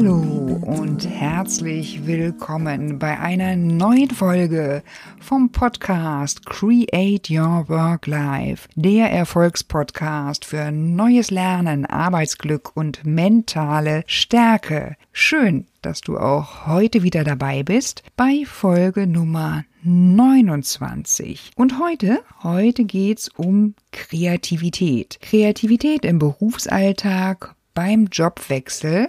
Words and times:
Hallo 0.00 0.60
und 0.64 1.08
herzlich 1.08 2.06
willkommen 2.06 3.00
bei 3.00 3.18
einer 3.18 3.56
neuen 3.56 4.10
Folge 4.10 4.84
vom 5.18 5.50
Podcast 5.50 6.46
Create 6.46 7.28
Your 7.28 7.68
Work 7.68 8.06
Life, 8.06 8.68
der 8.76 9.10
Erfolgspodcast 9.10 10.44
für 10.44 10.70
neues 10.70 11.32
Lernen, 11.32 11.84
Arbeitsglück 11.84 12.76
und 12.76 13.04
mentale 13.04 14.04
Stärke. 14.06 14.94
Schön, 15.10 15.66
dass 15.82 16.00
du 16.00 16.16
auch 16.16 16.68
heute 16.68 17.02
wieder 17.02 17.24
dabei 17.24 17.64
bist 17.64 18.04
bei 18.16 18.44
Folge 18.46 19.08
Nummer 19.08 19.64
29. 19.82 21.50
Und 21.56 21.80
heute, 21.80 22.20
heute 22.44 22.84
geht's 22.84 23.30
um 23.30 23.74
Kreativität. 23.90 25.18
Kreativität 25.22 26.04
im 26.04 26.20
Berufsalltag, 26.20 27.56
beim 27.74 28.06
Jobwechsel 28.06 29.08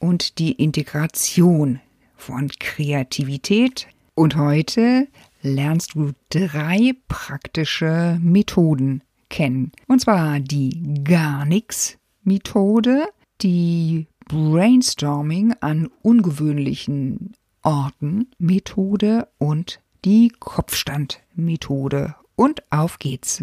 und 0.00 0.38
die 0.38 0.52
Integration 0.52 1.78
von 2.16 2.48
Kreativität. 2.58 3.86
Und 4.16 4.36
heute 4.36 5.06
lernst 5.42 5.94
du 5.94 6.10
drei 6.30 6.92
praktische 7.06 8.18
Methoden 8.20 9.02
kennen. 9.28 9.70
Und 9.86 10.00
zwar 10.00 10.40
die 10.40 11.02
Gar 11.04 11.44
nix 11.44 11.96
Methode, 12.24 13.06
die 13.40 14.06
Brainstorming 14.26 15.54
an 15.60 15.88
ungewöhnlichen 16.02 17.32
Orten 17.62 18.28
Methode 18.38 19.28
und 19.38 19.80
die 20.04 20.32
Kopfstand-Methode. 20.38 22.14
Und 22.36 22.62
auf 22.70 22.98
geht's. 22.98 23.42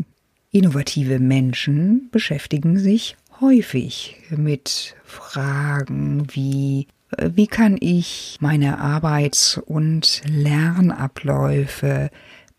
Innovative 0.51 1.19
Menschen 1.19 2.09
beschäftigen 2.11 2.79
sich 2.79 3.15
häufig 3.41 4.15
mit 4.29 4.95
Fragen 5.03 6.27
wie 6.31 6.87
wie 7.19 7.47
kann 7.47 7.77
ich 7.79 8.37
meine 8.41 8.79
Arbeits- 8.79 9.57
und 9.57 10.21
Lernabläufe 10.27 12.09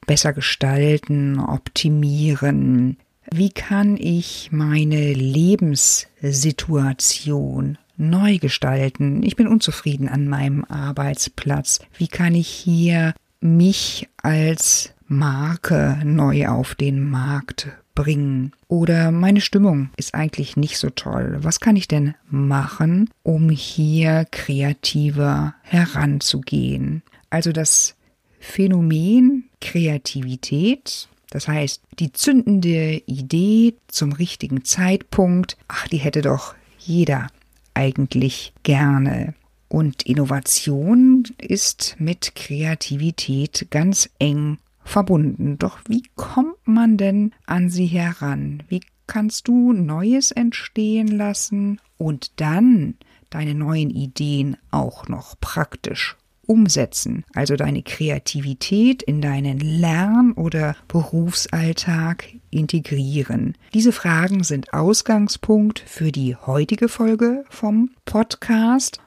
besser 0.07 0.33
gestalten, 0.33 1.39
optimieren? 1.39 2.97
Wie 3.31 3.51
kann 3.51 3.99
ich 3.99 4.49
meine 4.51 5.13
Lebenssituation 5.13 7.77
neu 7.99 8.39
gestalten? 8.39 9.23
Ich 9.23 9.37
bin 9.37 9.49
unzufrieden 9.49 10.09
an 10.09 10.29
meinem 10.29 10.65
Arbeitsplatz. 10.65 11.81
Wie 11.99 12.09
kann 12.09 12.35
ich 12.35 12.49
hier 12.49 13.13
mich 13.41 14.09
als 14.23 14.95
Marke 15.07 16.01
neu 16.05 16.49
auf 16.49 16.75
den 16.75 17.05
Markt 17.05 17.69
bringen? 17.99 18.53
Oder 18.69 19.11
meine 19.11 19.41
Stimmung 19.41 19.91
ist 19.97 20.15
eigentlich 20.15 20.57
nicht 20.57 20.79
so 20.79 20.89
toll. 20.89 21.39
Was 21.41 21.59
kann 21.59 21.75
ich 21.75 21.89
denn 21.89 22.15
machen, 22.31 23.11
um 23.25 23.51
hier 23.51 24.25
kreativer 24.31 25.55
heranzugehen? 25.63 27.03
Also 27.29 27.51
das 27.51 27.97
Phänomen 28.39 29.49
Kreativität, 29.61 31.09
das 31.31 31.49
heißt 31.49 31.83
die 31.99 32.13
zündende 32.13 33.03
Idee 33.07 33.75
zum 33.89 34.13
richtigen 34.13 34.65
Zeitpunkt, 34.65 35.57
ach, 35.67 35.89
die 35.89 35.97
hätte 35.97 36.23
doch 36.23 36.55
jeder 36.79 37.27
eigentlich 37.75 38.53
gerne. 38.63 39.35
Und 39.67 40.05
Innovation 40.05 41.25
ist 41.37 41.97
mit 41.99 42.37
Kreativität 42.37 43.67
ganz 43.71 44.09
eng 44.21 44.59
verbunden. 44.89 45.59
Doch 45.59 45.79
wie 45.87 46.03
kommt 46.17 46.67
man 46.67 46.97
denn 46.97 47.33
an 47.47 47.71
sie 47.71 47.87
heran? 47.87 48.63
Wie 48.69 48.81
kannst 49.07 49.49
du 49.49 49.73
Neues 49.73 50.31
entstehen 50.31 51.09
lassen 51.09 51.81
und 51.97 52.41
dann 52.41 52.95
deine 53.31 53.55
neuen 53.55 53.91
Ideen 53.91 54.57
auch 54.71 55.09
noch 55.09 55.35
praktisch 55.41 56.17
umsetzen, 56.49 57.25
also 57.35 57.57
deine 57.57 57.83
Kreativität 57.83 59.03
in 59.03 59.21
deinen 59.21 59.59
Lern- 59.59 60.33
oder 60.33 60.77
Berufsalltag 60.89 62.25
integrieren. 62.51 63.55
Diese 63.75 63.93
Fragen 63.93 64.45
sind 64.45 64.73
Ausgangspunkt 64.73 65.79
für 65.81 66.11
die 66.11 66.37
heutige 66.37 66.89
Folge 66.89 67.45
vom 67.51 67.91
Podcast 68.07 69.01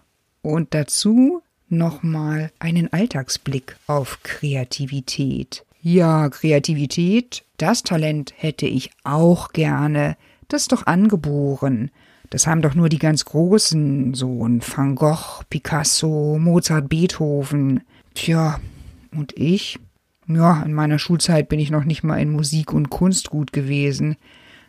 und 0.44 0.74
dazu 0.75 1.41
nochmal 1.68 2.52
einen 2.59 2.94
Alltagsblick 2.94 3.75
auf 3.88 4.20
Kreativität. 4.22 5.66
Ja, 5.81 6.30
Kreativität, 6.30 7.44
das 7.58 7.81
Talent 7.81 8.34
hätte 8.38 8.68
ich 8.68 8.92
auch 9.03 9.50
gerne. 9.50 10.16
Das 10.47 10.64
ist 10.64 10.72
doch 10.72 10.86
angeboren. 10.86 11.90
Das 12.30 12.46
haben 12.46 12.62
doch 12.62 12.75
nur 12.75 12.88
die 12.88 13.00
ganz 13.00 13.25
Großen, 13.25 14.14
so 14.14 14.47
ein 14.47 14.62
Van 14.62 14.96
Gogh, 14.96 15.41
Picasso, 15.50 16.38
Mozart, 16.40 16.88
Beethoven. 16.88 17.81
Tja, 18.14 18.59
und 19.12 19.38
ich? 19.38 19.80
Ja, 20.28 20.62
in 20.62 20.74
meiner 20.74 21.00
Schulzeit 21.00 21.50
bin 21.50 21.59
ich 21.59 21.72
noch 21.72 21.84
nicht 21.84 22.03
mal 22.03 22.22
in 22.22 22.31
Musik 22.31 22.74
und 22.74 22.90
Kunst 22.90 23.31
gut 23.31 23.52
gewesen. 23.52 24.18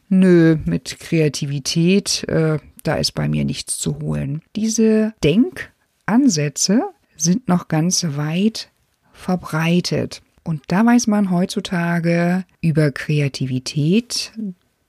Nö, 0.08 0.56
mit 0.64 0.98
Kreativität, 0.98 2.24
äh, 2.28 2.58
da 2.82 2.94
ist 2.96 3.12
bei 3.12 3.28
mir 3.28 3.44
nichts 3.44 3.78
zu 3.78 4.00
holen. 4.00 4.42
Diese 4.56 5.14
Denkansätze 5.22 6.82
sind 7.16 7.48
noch 7.48 7.68
ganz 7.68 8.04
weit 8.16 8.70
verbreitet. 9.12 10.22
Und 10.44 10.62
da 10.68 10.84
weiß 10.84 11.06
man 11.06 11.30
heutzutage 11.30 12.44
über 12.60 12.90
Kreativität 12.90 14.32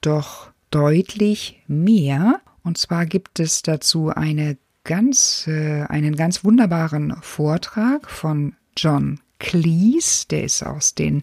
doch 0.01 0.51
deutlich 0.71 1.61
mehr. 1.67 2.41
Und 2.63 2.77
zwar 2.77 3.05
gibt 3.05 3.39
es 3.39 3.61
dazu 3.61 4.09
eine 4.09 4.57
ganz, 4.83 5.45
äh, 5.47 5.83
einen 5.83 6.15
ganz 6.15 6.43
wunderbaren 6.43 7.15
Vortrag 7.21 8.09
von 8.09 8.55
John 8.75 9.19
Cleese, 9.39 10.25
der 10.29 10.43
ist 10.45 10.63
aus 10.63 10.95
den 10.95 11.21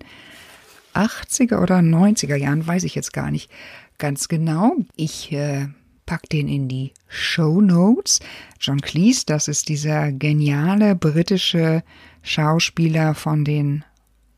80er 0.95 1.61
oder 1.61 1.79
90er 1.79 2.37
Jahren, 2.37 2.67
weiß 2.67 2.85
ich 2.85 2.95
jetzt 2.95 3.13
gar 3.13 3.31
nicht 3.31 3.51
ganz 3.99 4.29
genau. 4.29 4.77
Ich 4.97 5.33
äh, 5.33 5.69
pack 6.07 6.29
den 6.29 6.49
in 6.49 6.69
die 6.69 6.93
Show 7.09 7.61
Notes. 7.61 8.21
John 8.61 8.81
Cleese, 8.81 9.25
das 9.27 9.49
ist 9.49 9.69
dieser 9.69 10.13
geniale 10.13 10.95
britische 10.95 11.83
Schauspieler 12.23 13.15
von 13.15 13.45
den 13.45 13.85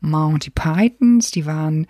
Monty 0.03 0.51
Pythons, 0.51 1.31
die 1.31 1.45
waren 1.45 1.87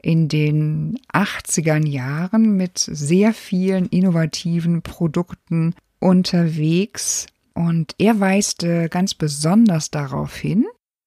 in 0.00 0.28
den 0.28 0.98
80er 1.12 1.84
Jahren 1.86 2.56
mit 2.56 2.78
sehr 2.78 3.34
vielen 3.34 3.86
innovativen 3.86 4.82
Produkten 4.82 5.74
unterwegs 5.98 7.26
und 7.54 7.94
er 7.98 8.20
weist 8.20 8.64
ganz 8.90 9.14
besonders 9.14 9.90
darauf 9.90 10.36
hin, 10.36 10.64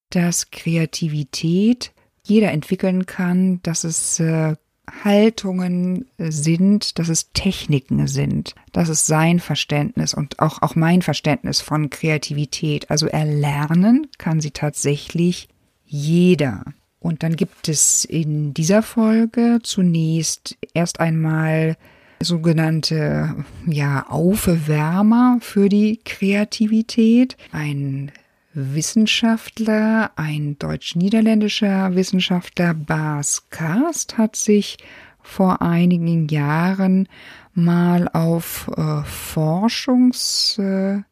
dass 0.09 0.51
Kreativität 0.51 1.93
jeder 2.23 2.51
entwickeln 2.51 3.05
kann, 3.05 3.61
dass 3.63 3.85
es 3.85 4.19
äh, 4.19 4.55
Haltungen 5.03 6.09
sind, 6.17 6.99
dass 6.99 7.09
es 7.09 7.31
Techniken 7.31 8.07
sind. 8.07 8.55
Das 8.71 8.89
ist 8.89 9.07
sein 9.07 9.39
Verständnis 9.39 10.13
und 10.13 10.39
auch, 10.39 10.61
auch 10.61 10.75
mein 10.75 11.01
Verständnis 11.01 11.61
von 11.61 11.89
Kreativität. 11.89 12.91
Also 12.91 13.07
erlernen 13.07 14.07
kann 14.17 14.41
sie 14.41 14.51
tatsächlich 14.51 15.47
jeder. 15.91 16.63
Und 16.99 17.23
dann 17.23 17.35
gibt 17.35 17.67
es 17.67 18.05
in 18.05 18.53
dieser 18.53 18.81
Folge 18.81 19.59
zunächst 19.61 20.57
erst 20.73 21.01
einmal 21.01 21.75
sogenannte 22.21 23.43
ja 23.65 24.05
Aufwärmer 24.07 25.39
für 25.41 25.67
die 25.67 25.99
Kreativität. 26.05 27.35
Ein 27.51 28.13
Wissenschaftler, 28.53 30.11
ein 30.15 30.57
deutsch-niederländischer 30.59 31.93
Wissenschaftler, 31.95 32.73
Bas 32.73 33.49
Karst, 33.49 34.17
hat 34.17 34.37
sich 34.37 34.77
vor 35.21 35.61
einigen 35.61 36.29
Jahren 36.29 37.09
mal 37.53 38.07
auf 38.13 38.71
äh, 38.77 39.03
Forschungsreise 39.03 41.03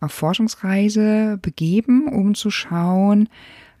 auf 0.00 0.12
Forschungsreise 0.12 1.38
begeben, 1.40 2.08
um 2.08 2.34
zu 2.34 2.50
schauen, 2.50 3.28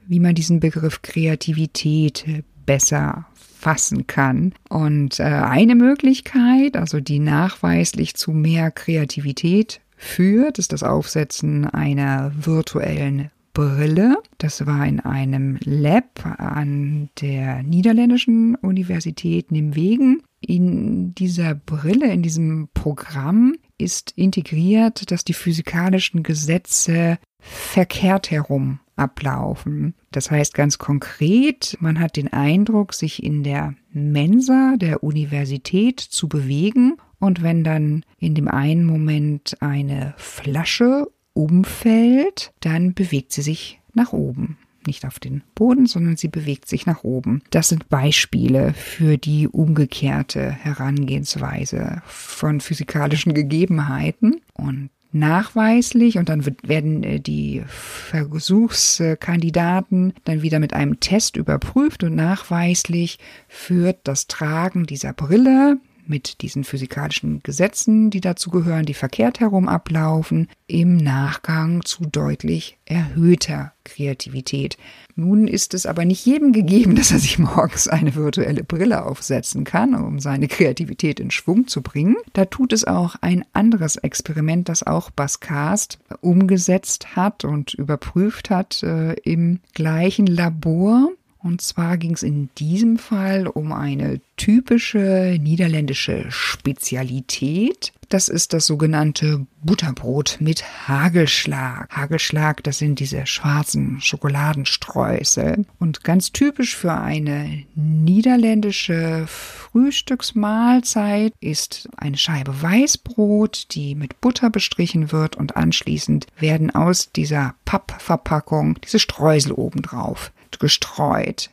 wie 0.06 0.20
man 0.20 0.34
diesen 0.34 0.60
Begriff 0.60 1.02
Kreativität 1.02 2.24
besser 2.66 3.26
fassen 3.34 4.06
kann. 4.06 4.52
Und 4.68 5.20
äh, 5.20 5.24
eine 5.24 5.74
Möglichkeit, 5.74 6.76
also 6.76 7.00
die 7.00 7.18
nachweislich 7.18 8.14
zu 8.14 8.32
mehr 8.32 8.70
Kreativität 8.70 9.80
führt, 9.96 10.58
ist 10.58 10.72
das 10.72 10.82
Aufsetzen 10.82 11.66
einer 11.66 12.32
virtuellen 12.34 13.30
Brille. 13.52 14.16
Das 14.38 14.66
war 14.66 14.86
in 14.86 15.00
einem 15.00 15.58
Lab 15.64 16.24
an 16.38 17.10
der 17.20 17.62
niederländischen 17.62 18.54
Universität 18.56 19.52
Nimwegen. 19.52 20.22
In 20.40 21.14
dieser 21.14 21.54
Brille, 21.54 22.10
in 22.10 22.22
diesem 22.22 22.68
Programm 22.72 23.54
ist 23.80 24.12
integriert, 24.16 25.10
dass 25.10 25.24
die 25.24 25.34
physikalischen 25.34 26.22
Gesetze 26.22 27.18
verkehrt 27.40 28.30
herum 28.30 28.80
ablaufen. 28.96 29.94
Das 30.12 30.30
heißt 30.30 30.54
ganz 30.54 30.78
konkret, 30.78 31.76
man 31.80 31.98
hat 32.00 32.16
den 32.16 32.32
Eindruck, 32.32 32.92
sich 32.92 33.22
in 33.22 33.42
der 33.42 33.74
Mensa 33.92 34.74
der 34.76 35.02
Universität 35.02 36.00
zu 36.00 36.28
bewegen 36.28 36.96
Und 37.20 37.42
wenn 37.42 37.62
dann 37.62 38.04
in 38.18 38.34
dem 38.34 38.48
einen 38.48 38.84
Moment 38.84 39.56
eine 39.60 40.14
Flasche 40.16 41.06
umfällt, 41.34 42.52
dann 42.60 42.94
bewegt 42.94 43.32
sie 43.32 43.42
sich 43.42 43.80
nach 43.92 44.12
oben. 44.12 44.58
Nicht 44.86 45.04
auf 45.04 45.18
den 45.18 45.42
Boden, 45.54 45.86
sondern 45.86 46.16
sie 46.16 46.28
bewegt 46.28 46.68
sich 46.68 46.86
nach 46.86 47.04
oben. 47.04 47.42
Das 47.50 47.68
sind 47.68 47.88
Beispiele 47.88 48.72
für 48.74 49.18
die 49.18 49.46
umgekehrte 49.46 50.50
Herangehensweise 50.50 52.02
von 52.06 52.60
physikalischen 52.60 53.34
Gegebenheiten. 53.34 54.40
Und 54.54 54.90
nachweislich 55.12 56.18
und 56.18 56.28
dann 56.28 56.44
werden 56.62 57.02
äh, 57.02 57.18
die 57.20 57.62
Versuchskandidaten 57.66 60.12
dann 60.24 60.42
wieder 60.42 60.60
mit 60.60 60.74
einem 60.74 61.00
Test 61.00 61.36
überprüft 61.36 62.04
und 62.04 62.14
nachweislich 62.14 63.18
führt 63.48 63.98
das 64.04 64.28
Tragen 64.28 64.86
dieser 64.86 65.12
Brille 65.12 65.78
mit 66.10 66.42
diesen 66.42 66.64
physikalischen 66.64 67.42
Gesetzen, 67.42 68.10
die 68.10 68.20
dazu 68.20 68.50
gehören, 68.50 68.84
die 68.84 68.94
verkehrt 68.94 69.40
herum 69.40 69.68
ablaufen, 69.68 70.48
im 70.66 70.96
Nachgang 70.98 71.84
zu 71.84 72.04
deutlich 72.04 72.76
erhöhter 72.84 73.72
Kreativität. 73.84 74.76
Nun 75.14 75.48
ist 75.48 75.72
es 75.72 75.86
aber 75.86 76.04
nicht 76.04 76.26
jedem 76.26 76.52
gegeben, 76.52 76.94
dass 76.96 77.12
er 77.12 77.18
sich 77.18 77.38
morgens 77.38 77.88
eine 77.88 78.14
virtuelle 78.14 78.64
Brille 78.64 79.06
aufsetzen 79.06 79.64
kann, 79.64 79.94
um 79.94 80.18
seine 80.18 80.48
Kreativität 80.48 81.20
in 81.20 81.30
Schwung 81.30 81.66
zu 81.66 81.80
bringen. 81.80 82.16
Da 82.32 82.44
tut 82.44 82.72
es 82.72 82.84
auch 82.84 83.16
ein 83.20 83.44
anderes 83.52 83.96
Experiment, 83.96 84.68
das 84.68 84.82
auch 84.82 85.10
Bascast 85.10 85.98
umgesetzt 86.20 87.16
hat 87.16 87.44
und 87.44 87.74
überprüft 87.74 88.50
hat 88.50 88.82
äh, 88.82 89.14
im 89.22 89.60
gleichen 89.74 90.26
Labor. 90.26 91.10
Und 91.42 91.62
zwar 91.62 91.96
ging 91.96 92.12
es 92.12 92.22
in 92.22 92.50
diesem 92.58 92.98
Fall 92.98 93.46
um 93.46 93.72
eine 93.72 94.20
typische 94.36 95.38
niederländische 95.40 96.30
Spezialität. 96.30 97.94
Das 98.10 98.28
ist 98.28 98.52
das 98.52 98.66
sogenannte 98.66 99.46
Butterbrot 99.62 100.36
mit 100.40 100.88
Hagelschlag. 100.88 101.88
Hagelschlag, 101.90 102.62
das 102.64 102.76
sind 102.78 103.00
diese 103.00 103.26
schwarzen 103.26 104.00
Schokoladenstreusel. 104.00 105.64
Und 105.78 106.04
ganz 106.04 106.32
typisch 106.32 106.76
für 106.76 106.92
eine 106.92 107.64
niederländische 107.74 109.24
Frühstücksmahlzeit 109.26 111.32
ist 111.40 111.88
eine 111.96 112.18
Scheibe 112.18 112.60
Weißbrot, 112.60 113.74
die 113.74 113.94
mit 113.94 114.20
Butter 114.20 114.50
bestrichen 114.50 115.12
wird 115.12 115.36
und 115.36 115.56
anschließend 115.56 116.26
werden 116.38 116.74
aus 116.74 117.12
dieser 117.12 117.54
Pappverpackung 117.64 118.78
diese 118.82 118.98
Streusel 118.98 119.52
obendrauf 119.52 120.32
gestreut. 120.58 121.50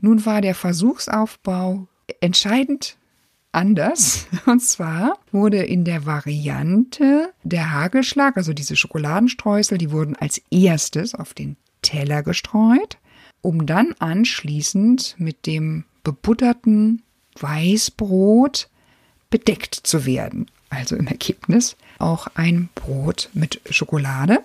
Nun 0.00 0.26
war 0.26 0.40
der 0.40 0.54
Versuchsaufbau 0.54 1.86
entscheidend 2.20 2.96
anders. 3.52 4.26
Und 4.46 4.60
zwar 4.62 5.18
wurde 5.32 5.62
in 5.62 5.84
der 5.84 6.06
Variante 6.06 7.32
der 7.42 7.72
Hagelschlag, 7.72 8.36
also 8.36 8.52
diese 8.52 8.76
Schokoladenstreusel, 8.76 9.78
die 9.78 9.90
wurden 9.90 10.16
als 10.16 10.40
erstes 10.50 11.14
auf 11.14 11.34
den 11.34 11.56
Teller 11.82 12.22
gestreut, 12.22 12.98
um 13.42 13.66
dann 13.66 13.94
anschließend 13.98 15.16
mit 15.18 15.46
dem 15.46 15.84
bebutterten 16.04 17.02
Weißbrot 17.40 18.68
bedeckt 19.30 19.74
zu 19.74 20.06
werden. 20.06 20.46
Also 20.68 20.96
im 20.96 21.06
Ergebnis 21.06 21.76
auch 21.98 22.28
ein 22.34 22.68
Brot 22.74 23.30
mit 23.32 23.60
Schokolade. 23.70 24.40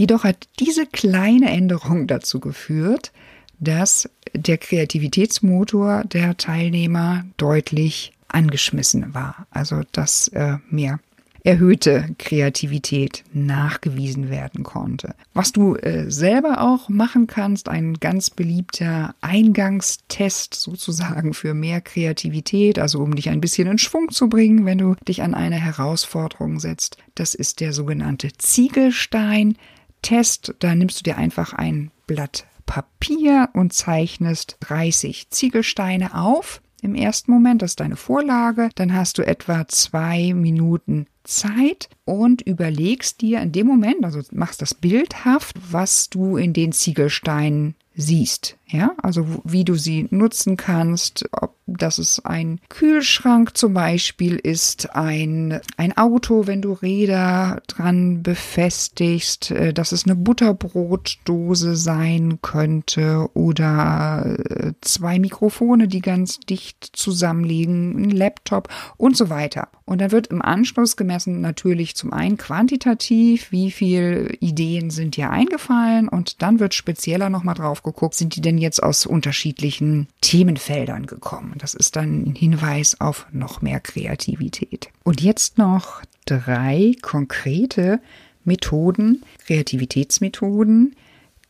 Jedoch 0.00 0.24
hat 0.24 0.48
diese 0.58 0.86
kleine 0.86 1.50
Änderung 1.50 2.06
dazu 2.06 2.40
geführt, 2.40 3.12
dass 3.58 4.08
der 4.32 4.56
Kreativitätsmotor 4.56 6.04
der 6.04 6.38
Teilnehmer 6.38 7.26
deutlich 7.36 8.14
angeschmissen 8.26 9.12
war. 9.12 9.46
Also 9.50 9.82
dass 9.92 10.28
äh, 10.28 10.56
mehr 10.70 11.00
erhöhte 11.44 12.14
Kreativität 12.18 13.24
nachgewiesen 13.34 14.30
werden 14.30 14.62
konnte. 14.62 15.14
Was 15.34 15.52
du 15.52 15.76
äh, 15.76 16.10
selber 16.10 16.62
auch 16.62 16.88
machen 16.88 17.26
kannst, 17.26 17.68
ein 17.68 17.92
ganz 18.00 18.30
beliebter 18.30 19.14
Eingangstest 19.20 20.54
sozusagen 20.54 21.34
für 21.34 21.52
mehr 21.52 21.82
Kreativität, 21.82 22.78
also 22.78 23.00
um 23.00 23.14
dich 23.14 23.28
ein 23.28 23.42
bisschen 23.42 23.68
in 23.68 23.76
Schwung 23.76 24.08
zu 24.08 24.30
bringen, 24.30 24.64
wenn 24.64 24.78
du 24.78 24.94
dich 25.06 25.22
an 25.22 25.34
eine 25.34 25.56
Herausforderung 25.56 26.58
setzt. 26.58 26.96
Das 27.14 27.34
ist 27.34 27.60
der 27.60 27.74
sogenannte 27.74 28.30
Ziegelstein. 28.38 29.58
Test, 30.02 30.54
da 30.58 30.74
nimmst 30.74 31.00
du 31.00 31.02
dir 31.04 31.16
einfach 31.16 31.52
ein 31.52 31.90
Blatt 32.06 32.46
Papier 32.66 33.48
und 33.52 33.72
zeichnest 33.72 34.56
30 34.60 35.30
Ziegelsteine 35.30 36.14
auf. 36.14 36.62
Im 36.82 36.94
ersten 36.94 37.32
Moment, 37.32 37.62
das 37.62 37.72
ist 37.72 37.80
deine 37.80 37.96
Vorlage, 37.96 38.70
dann 38.74 38.94
hast 38.94 39.18
du 39.18 39.22
etwa 39.26 39.66
zwei 39.68 40.32
Minuten 40.34 41.06
Zeit 41.24 41.88
und 42.04 42.42
überlegst 42.42 43.20
dir 43.20 43.40
in 43.40 43.52
dem 43.52 43.66
Moment, 43.66 44.04
also 44.04 44.20
machst 44.30 44.62
das 44.62 44.74
bildhaft, 44.74 45.56
was 45.70 46.10
du 46.10 46.36
in 46.36 46.52
den 46.52 46.72
Ziegelsteinen 46.72 47.74
siehst. 47.94 48.56
Ja, 48.72 48.92
also 49.02 49.26
wie 49.42 49.64
du 49.64 49.74
sie 49.74 50.06
nutzen 50.10 50.56
kannst, 50.56 51.24
ob 51.32 51.56
das 51.66 51.98
es 51.98 52.24
ein 52.24 52.60
Kühlschrank 52.68 53.56
zum 53.56 53.74
Beispiel 53.74 54.36
ist, 54.36 54.94
ein, 54.94 55.60
ein 55.76 55.96
Auto, 55.96 56.46
wenn 56.46 56.62
du 56.62 56.72
Räder 56.72 57.62
dran 57.66 58.22
befestigst, 58.22 59.50
äh, 59.50 59.72
dass 59.72 59.90
es 59.90 60.04
eine 60.04 60.14
Butterbrotdose 60.14 61.74
sein 61.74 62.38
könnte 62.42 63.28
oder 63.34 64.36
äh, 64.38 64.72
zwei 64.80 65.18
Mikrofone, 65.18 65.88
die 65.88 66.00
ganz 66.00 66.38
dicht 66.38 66.90
zusammenliegen, 66.92 68.00
ein 68.00 68.10
Laptop 68.10 68.68
und 68.96 69.16
so 69.16 69.30
weiter. 69.30 69.68
Und 69.84 70.00
dann 70.00 70.12
wird 70.12 70.28
im 70.28 70.42
Anschluss 70.42 70.96
gemessen 70.96 71.40
natürlich 71.40 71.96
zum 71.96 72.12
einen 72.12 72.36
quantitativ, 72.36 73.50
wie 73.50 73.72
viele 73.72 74.32
Ideen 74.34 74.90
sind 74.90 75.16
dir 75.16 75.30
eingefallen 75.30 76.08
und 76.08 76.42
dann 76.42 76.60
wird 76.60 76.74
spezieller 76.74 77.30
nochmal 77.30 77.56
drauf 77.56 77.82
geguckt, 77.82 78.14
sind 78.14 78.36
die 78.36 78.40
denn 78.40 78.58
jetzt 78.60 78.82
aus 78.82 79.06
unterschiedlichen 79.06 80.08
Themenfeldern 80.20 81.06
gekommen. 81.06 81.54
Das 81.58 81.74
ist 81.74 81.96
dann 81.96 82.24
ein 82.24 82.34
Hinweis 82.34 83.00
auf 83.00 83.26
noch 83.32 83.62
mehr 83.62 83.80
Kreativität. 83.80 84.90
Und 85.04 85.20
jetzt 85.20 85.58
noch 85.58 86.02
drei 86.26 86.94
konkrete 87.02 88.00
Methoden, 88.44 89.22
Kreativitätsmethoden, 89.46 90.96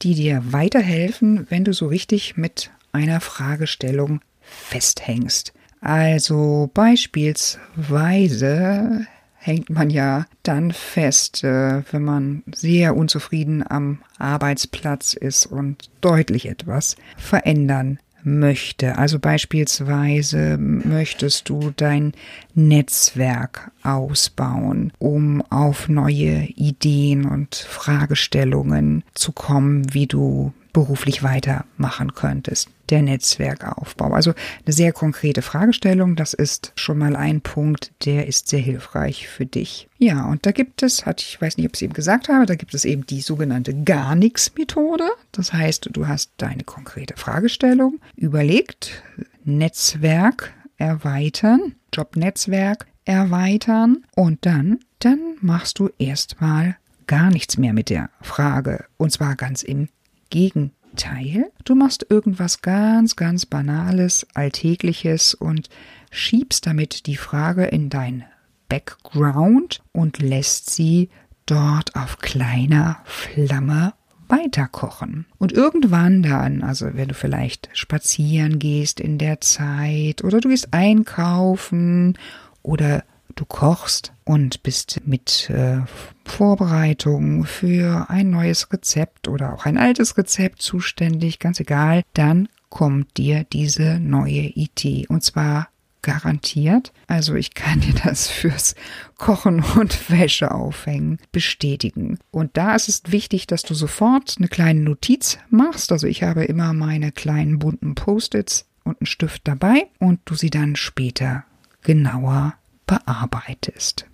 die 0.03 0.15
dir 0.15 0.43
weiterhelfen, 0.47 1.47
wenn 1.51 1.65
du 1.65 1.73
so 1.73 1.87
richtig 1.87 2.37
mit 2.37 2.71
einer 2.93 3.21
Fragestellung 3.21 4.21
festhängst. 4.41 5.53
Also 5.81 6.71
beispielsweise 6.75 9.07
hängt 9.41 9.71
man 9.71 9.91
ja 9.91 10.27
dann 10.43 10.71
fest, 10.71 11.43
äh, 11.43 11.83
wenn 11.91 12.05
man 12.05 12.43
sehr 12.55 12.97
unzufrieden 12.97 13.65
am 13.67 13.99
Arbeitsplatz 14.19 15.15
ist 15.15 15.47
und 15.47 15.91
deutlich 16.03 16.47
etwas 16.47 16.97
verändern 17.17 17.99
möchte. 18.23 18.99
Also 18.99 19.19
beispielsweise 19.19 20.59
möchtest 20.59 21.49
du 21.49 21.73
dein 21.75 22.13
Netzwerk 22.55 23.71
ausbauen, 23.83 24.93
um 24.99 25.43
auf 25.51 25.89
neue 25.89 26.45
Ideen 26.57 27.25
und 27.25 27.55
Fragestellungen 27.55 29.05
zu 29.15 29.33
kommen, 29.33 29.95
wie 29.95 30.07
du 30.07 30.53
beruflich 30.73 31.23
weitermachen 31.23 32.15
könntest. 32.15 32.69
Der 32.91 33.03
Netzwerkaufbau. 33.03 34.13
Also 34.13 34.35
eine 34.65 34.73
sehr 34.73 34.93
konkrete 34.93 35.43
Fragestellung. 35.43 36.17
Das 36.17 36.35
ist 36.35 36.73
schon 36.75 36.99
mal 36.99 37.15
ein 37.15 37.41
Punkt, 37.41 37.93
der 38.05 38.27
ist 38.27 38.49
sehr 38.49 38.61
hilfreich 38.61 39.29
für 39.29 39.47
dich. 39.47 39.89
Ja, 39.99 40.27
und 40.27 40.45
da 40.45 40.53
gibt 40.53 40.83
es, 40.83 41.07
hat 41.07 41.21
ich 41.21 41.41
weiß 41.41 41.57
nicht, 41.57 41.67
ob 41.67 41.73
ich 41.75 41.79
es 41.79 41.83
eben 41.83 41.93
gesagt 41.93 42.29
habe, 42.29 42.47
da 42.47 42.55
gibt 42.57 42.75
es 42.75 42.85
eben 42.85 43.07
die 43.07 43.21
sogenannte 43.21 43.75
Gar 43.75 44.17
nichts 44.17 44.53
Methode. 44.57 45.09
Das 45.33 45.53
heißt, 45.53 45.91
du 45.93 46.09
hast 46.09 46.33
deine 46.39 46.65
konkrete 46.65 47.15
Fragestellung 47.17 48.01
überlegt, 48.17 49.03
Netzwerk 49.45 50.53
erweitern, 50.77 51.75
Jobnetzwerk 51.93 52.87
erweitern 53.05 54.05
und 54.15 54.45
dann, 54.47 54.81
dann 54.99 55.37
machst 55.41 55.79
du 55.79 55.91
erstmal 55.99 56.77
gar 57.07 57.31
nichts 57.31 57.59
mehr 57.59 57.73
mit 57.73 57.91
der 57.91 58.11
Frage. 58.21 58.85
Und 58.97 59.11
zwar 59.11 59.35
ganz 59.35 59.63
im 59.63 59.89
Gegenteil. 60.31 61.51
Du 61.65 61.75
machst 61.75 62.07
irgendwas 62.09 62.63
ganz, 62.63 63.17
ganz 63.17 63.47
Banales, 63.47 64.27
Alltägliches 64.35 65.35
und 65.35 65.69
schiebst 66.11 66.67
damit 66.67 67.07
die 67.07 67.17
Frage 67.17 67.65
in 67.67 67.91
dein 67.91 68.25
Background 68.69 69.83
und 69.93 70.23
lässt 70.23 70.71
sie 70.71 71.11
dort 71.47 71.97
auf 71.97 72.19
kleiner 72.19 73.01
Flamme 73.05 73.95
weiterkochen. 74.29 75.27
Und 75.39 75.53
irgendwann 75.53 76.23
dann, 76.23 76.63
also 76.63 76.95
wenn 76.95 77.09
du 77.09 77.15
vielleicht 77.15 77.69
spazieren 77.73 78.59
gehst 78.59 79.01
in 79.01 79.19
der 79.19 79.41
Zeit 79.41 80.23
oder 80.23 80.41
du 80.41 80.49
gehst 80.49 80.73
einkaufen 80.73 82.17
oder 82.63 83.05
du 83.41 83.47
kochst 83.47 84.13
und 84.25 84.63
bist 84.63 85.01
mit 85.07 85.49
äh, 85.49 85.79
Vorbereitung 86.27 87.47
für 87.47 88.11
ein 88.11 88.29
neues 88.29 88.71
Rezept 88.71 89.29
oder 89.29 89.55
auch 89.55 89.65
ein 89.65 89.79
altes 89.79 90.19
Rezept 90.19 90.61
zuständig, 90.61 91.39
ganz 91.39 91.59
egal, 91.59 92.03
dann 92.13 92.49
kommt 92.69 93.17
dir 93.17 93.45
diese 93.51 93.99
neue 93.99 94.43
Idee 94.43 95.07
und 95.09 95.25
zwar 95.25 95.69
garantiert. 96.03 96.93
Also 97.07 97.35
ich 97.35 97.55
kann 97.55 97.81
dir 97.81 97.95
das 98.05 98.29
fürs 98.29 98.75
Kochen 99.17 99.65
und 99.77 100.11
Wäsche 100.11 100.51
aufhängen 100.51 101.19
bestätigen. 101.33 102.19
Und 102.31 102.59
da 102.59 102.75
ist 102.75 102.91
es 102.91 103.03
wichtig, 103.07 103.47
dass 103.47 103.63
du 103.63 103.73
sofort 103.73 104.35
eine 104.39 104.49
kleine 104.49 104.81
Notiz 104.81 105.39
machst. 105.49 105.93
Also 105.93 106.07
ich 106.07 106.23
habe 106.23 106.45
immer 106.45 106.75
meine 106.75 107.11
kleinen 107.11 107.59
bunten 107.59 107.95
Post-its 107.95 108.67
und 108.85 109.01
einen 109.01 109.07
Stift 109.07 109.49
dabei 109.49 109.89
und 109.99 110.21
du 110.27 110.35
sie 110.35 110.51
dann 110.51 110.77
später 110.77 111.45
genauer 111.83 112.55
bearbeitest. 112.91 114.07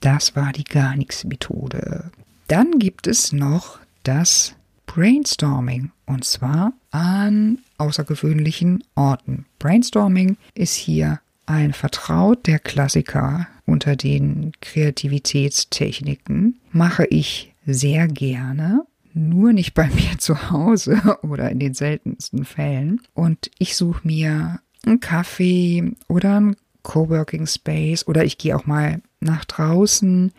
Das 0.00 0.34
war 0.34 0.52
die 0.52 0.64
Gar 0.64 0.96
nichts 0.96 1.22
Methode. 1.24 2.10
Dann 2.48 2.80
gibt 2.80 3.06
es 3.06 3.32
noch 3.32 3.78
das 4.02 4.56
Brainstorming 4.86 5.92
und 6.04 6.24
zwar 6.24 6.72
an 6.90 7.60
außergewöhnlichen 7.78 8.82
Orten. 8.96 9.46
Brainstorming 9.60 10.36
ist 10.54 10.74
hier 10.74 11.20
ein 11.46 11.72
Vertraut 11.72 12.48
der 12.48 12.58
Klassiker 12.58 13.46
unter 13.66 13.94
den 13.94 14.50
Kreativitätstechniken. 14.60 16.58
Mache 16.72 17.06
ich 17.06 17.54
sehr 17.64 18.08
gerne, 18.08 18.84
nur 19.12 19.52
nicht 19.52 19.74
bei 19.74 19.86
mir 19.86 20.18
zu 20.18 20.50
Hause 20.50 21.18
oder 21.22 21.50
in 21.50 21.60
den 21.60 21.74
seltensten 21.74 22.44
Fällen. 22.44 23.00
Und 23.14 23.50
ich 23.58 23.76
suche 23.76 24.06
mir 24.06 24.60
einen 24.84 25.00
Kaffee 25.00 25.92
oder 26.08 26.36
einen 26.36 26.56
Coworking 26.84 27.48
Space 27.48 28.06
oder 28.06 28.24
ich 28.24 28.38
gehe 28.38 28.56
auch 28.56 28.66
mal 28.66 29.02
nach 29.18 29.44
draußen 29.44 30.32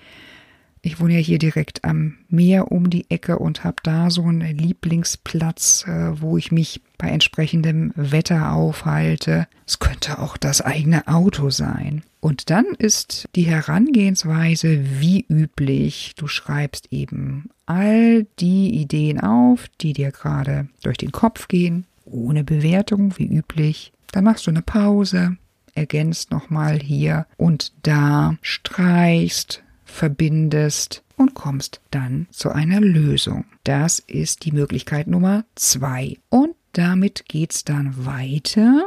ich 0.86 1.00
wohne 1.00 1.16
ja 1.16 1.20
hier 1.20 1.40
direkt 1.40 1.84
am 1.84 2.14
Meer 2.30 2.72
um 2.72 2.92
die 2.92 3.10
Ecke 3.10 3.40
und 3.40 3.64
habe 3.64 3.78
da 3.82 4.12
so 4.12 4.22
einen 4.22 4.56
Lieblingsplatz, 4.56 5.84
äh, 5.88 6.22
wo 6.22 6.38
ich 6.38 6.52
mich 6.52 6.80
bei 7.00 7.08
entsprechendem 7.10 7.92
Wetter 7.96 8.54
aufhalte. 8.54 9.48
Es 9.66 9.80
könnte 9.80 10.20
auch 10.20 10.38
das 10.38 10.62
eigene 10.62 11.08
Auto 11.08 11.50
sein. 11.50 12.04
Und 12.20 12.52
dann 12.52 12.66
ist 12.78 13.28
die 13.36 13.48
Herangehensweise 13.48 15.00
wie 15.00 15.26
üblich. 15.28 16.14
Du 16.18 16.28
schreibst 16.28 16.90
eben 16.92 17.50
all 17.66 18.28
die 18.40 18.80
Ideen 18.80 19.20
auf, 19.20 19.66
die 19.82 19.94
dir 19.94 20.12
gerade 20.12 20.68
durch 20.84 20.98
den 20.98 21.12
Kopf 21.12 21.48
gehen, 21.48 21.86
ohne 22.06 22.44
Bewertung 22.44 23.18
wie 23.18 23.26
üblich. 23.26 23.92
Dann 24.12 24.24
machst 24.24 24.46
du 24.46 24.52
eine 24.52 24.62
Pause, 24.62 25.38
ergänzt 25.76 26.32
nochmal 26.32 26.80
hier 26.80 27.28
und 27.38 27.72
da, 27.84 28.36
streichst, 28.42 29.62
verbindest 29.84 31.04
und 31.18 31.36
kommst 31.36 31.82
dann 31.92 32.26
zu 32.32 32.52
einer 32.52 32.82
Lösung. 32.82 33.46
Das 33.64 34.00
ist 34.00 34.44
die 34.46 34.52
Möglichkeit 34.52 35.06
Nummer 35.08 35.46
zwei. 35.56 36.18
Und 36.30 36.56
damit 36.74 37.26
geht's 37.28 37.64
dann 37.64 38.06
weiter 38.06 38.84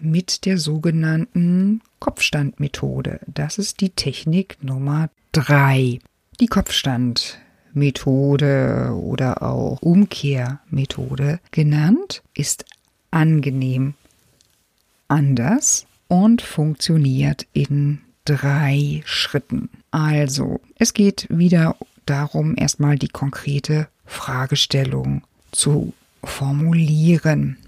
mit 0.00 0.44
der 0.44 0.58
sogenannten 0.58 1.80
Kopfstandmethode. 1.98 3.20
Das 3.26 3.56
ist 3.58 3.80
die 3.80 3.90
Technik 3.90 4.58
Nummer 4.62 5.10
drei. 5.32 5.98
Die 6.40 6.46
Kopfstandmethode 6.46 8.96
oder 9.00 9.42
auch 9.42 9.82
Umkehrmethode 9.82 11.40
genannt 11.50 12.22
ist 12.34 12.64
angenehm 13.10 13.94
anders 15.08 15.87
und 16.08 16.42
funktioniert 16.42 17.46
in 17.52 18.00
drei 18.24 19.02
Schritten. 19.04 19.70
Also, 19.90 20.60
es 20.76 20.92
geht 20.92 21.26
wieder 21.30 21.76
darum, 22.06 22.54
erstmal 22.56 22.96
die 22.96 23.08
konkrete 23.08 23.88
Fragestellung 24.04 25.22
zu 25.52 25.92
formulieren. 26.24 27.58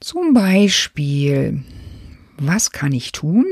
Zum 0.00 0.32
Beispiel, 0.32 1.62
was 2.38 2.70
kann 2.70 2.92
ich 2.92 3.12
tun, 3.12 3.44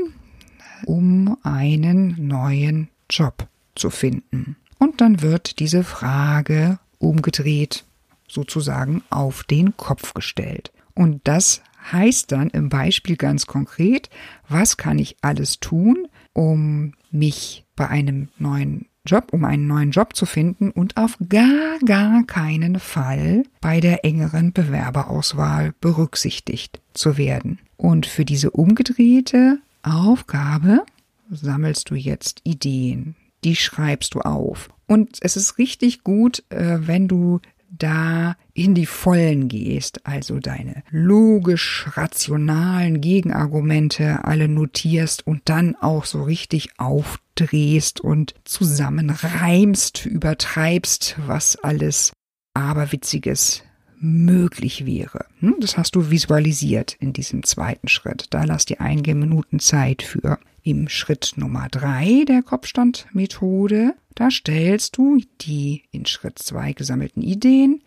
um 0.85 1.37
einen 1.43 2.27
neuen 2.27 2.89
Job 3.09 3.47
zu 3.75 3.89
finden? 3.89 4.55
Und 4.79 5.01
dann 5.01 5.21
wird 5.21 5.59
diese 5.59 5.83
Frage 5.83 6.79
umgedreht, 6.99 7.83
sozusagen 8.27 9.03
auf 9.09 9.43
den 9.43 9.75
Kopf 9.77 10.13
gestellt. 10.13 10.71
Und 10.93 11.21
das 11.25 11.61
heißt 11.91 12.31
dann 12.31 12.49
im 12.49 12.69
Beispiel 12.69 13.15
ganz 13.15 13.45
konkret, 13.45 14.09
was 14.47 14.77
kann 14.77 14.99
ich 14.99 15.17
alles 15.21 15.59
tun, 15.59 16.07
um 16.33 16.93
mich 17.11 17.65
bei 17.75 17.87
einem 17.87 18.29
neuen 18.37 18.87
Job, 19.05 19.29
um 19.31 19.45
einen 19.45 19.67
neuen 19.67 19.91
Job 19.91 20.15
zu 20.15 20.25
finden 20.25 20.69
und 20.69 20.97
auf 20.97 21.17
gar, 21.29 21.79
gar 21.85 22.23
keinen 22.25 22.79
Fall 22.79 23.43
bei 23.61 23.79
der 23.79 24.03
engeren 24.03 24.51
Bewerberauswahl 24.51 25.73
berücksichtigt 25.79 26.81
zu 26.93 27.17
werden. 27.17 27.59
Und 27.77 28.05
für 28.05 28.25
diese 28.25 28.51
umgedrehte 28.51 29.59
Aufgabe 29.81 30.83
sammelst 31.29 31.89
du 31.89 31.95
jetzt 31.95 32.41
Ideen, 32.43 33.15
die 33.43 33.55
schreibst 33.55 34.13
du 34.13 34.21
auf. 34.21 34.69
Und 34.87 35.17
es 35.21 35.37
ist 35.37 35.57
richtig 35.57 36.03
gut, 36.03 36.43
äh, 36.49 36.79
wenn 36.81 37.07
du 37.07 37.39
da 37.69 38.35
in 38.53 38.73
die 38.73 38.85
Vollen 38.85 39.47
gehst, 39.47 40.05
also 40.05 40.39
deine 40.39 40.83
logisch 40.89 41.85
rationalen 41.93 43.01
Gegenargumente 43.01 44.23
alle 44.25 44.47
notierst 44.47 45.25
und 45.25 45.41
dann 45.45 45.75
auch 45.75 46.05
so 46.05 46.23
richtig 46.23 46.69
aufdrehst 46.77 48.01
und 48.01 48.35
zusammenreimst, 48.45 50.05
übertreibst, 50.05 51.17
was 51.25 51.57
alles 51.57 52.13
aberwitziges 52.53 53.63
möglich 53.99 54.85
wäre. 54.85 55.25
Hm, 55.39 55.55
das 55.59 55.77
hast 55.77 55.95
du 55.95 56.09
visualisiert 56.09 56.95
in 56.99 57.13
diesem 57.13 57.43
zweiten 57.43 57.87
Schritt. 57.87 58.27
Da 58.29 58.43
lass 58.43 58.65
dir 58.65 58.81
einige 58.81 59.15
Minuten 59.15 59.59
Zeit 59.59 60.03
für. 60.03 60.39
Im 60.67 60.89
Schritt 60.89 61.35
Nummer 61.37 61.69
drei 61.71 62.25
der 62.27 62.43
Kopfstandmethode, 62.43 63.93
da 64.15 64.29
stellst 64.29 64.97
du 64.97 65.21
die 65.39 65.83
in 65.91 66.05
Schritt 66.05 66.39
zwei 66.39 66.73
gesammelten 66.73 67.21
Ideen 67.21 67.81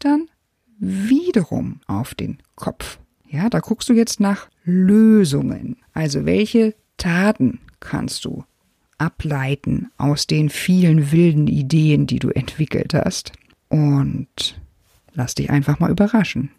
dann 0.00 0.26
wiederum 0.80 1.78
auf 1.86 2.16
den 2.16 2.38
Kopf. 2.56 2.98
Ja, 3.28 3.48
da 3.48 3.60
guckst 3.60 3.88
du 3.88 3.92
jetzt 3.92 4.18
nach 4.18 4.48
Lösungen. 4.64 5.76
Also 5.92 6.24
welche 6.24 6.74
Taten 6.96 7.60
kannst 7.78 8.24
du 8.24 8.42
ableiten 8.98 9.92
aus 9.96 10.26
den 10.26 10.50
vielen 10.50 11.12
wilden 11.12 11.46
Ideen, 11.46 12.08
die 12.08 12.18
du 12.18 12.30
entwickelt 12.30 12.94
hast. 12.94 13.30
Und 13.68 14.60
lass 15.12 15.36
dich 15.36 15.50
einfach 15.50 15.78
mal 15.78 15.92
überraschen. 15.92 16.50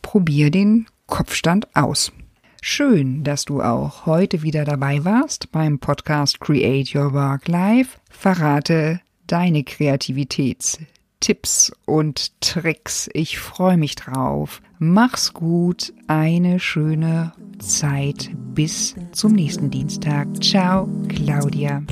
Probier 0.00 0.50
den 0.50 0.86
Kopfstand 1.06 1.68
aus. 1.76 2.12
Schön, 2.60 3.22
dass 3.24 3.44
du 3.44 3.62
auch 3.62 4.06
heute 4.06 4.42
wieder 4.42 4.64
dabei 4.64 5.04
warst 5.04 5.52
beim 5.52 5.78
Podcast 5.78 6.40
Create 6.40 6.94
Your 6.94 7.12
Work 7.12 7.46
Life. 7.48 7.98
Verrate 8.10 9.02
deine 9.26 9.64
Kreativitätstipps 9.64 11.72
und 11.86 12.40
Tricks. 12.40 13.10
Ich 13.12 13.38
freue 13.38 13.76
mich 13.76 13.94
drauf. 13.94 14.62
Mach's 14.78 15.34
gut, 15.34 15.92
eine 16.06 16.60
schöne 16.60 17.32
Zeit. 17.58 18.30
Bis 18.54 18.94
zum 19.12 19.32
nächsten 19.32 19.70
Dienstag. 19.70 20.26
Ciao, 20.42 20.88
Claudia. 21.08 21.82